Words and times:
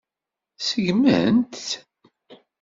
Ṣeggment-t. 0.67 1.67